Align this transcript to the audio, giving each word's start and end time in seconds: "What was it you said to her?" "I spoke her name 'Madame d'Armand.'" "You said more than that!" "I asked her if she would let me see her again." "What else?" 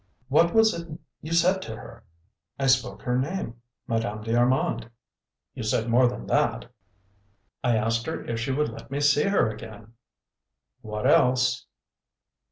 "What 0.29 0.55
was 0.55 0.73
it 0.73 0.97
you 1.21 1.31
said 1.31 1.61
to 1.61 1.75
her?" 1.75 2.03
"I 2.57 2.65
spoke 2.65 3.03
her 3.03 3.19
name 3.19 3.57
'Madame 3.85 4.23
d'Armand.'" 4.23 4.89
"You 5.53 5.61
said 5.61 5.89
more 5.91 6.07
than 6.07 6.25
that!" 6.25 6.65
"I 7.63 7.75
asked 7.77 8.07
her 8.07 8.25
if 8.25 8.39
she 8.39 8.51
would 8.51 8.69
let 8.69 8.89
me 8.89 8.99
see 8.99 9.25
her 9.25 9.47
again." 9.47 9.93
"What 10.81 11.05
else?" 11.05 11.67